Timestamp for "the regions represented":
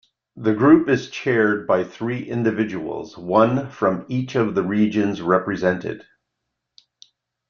4.55-6.01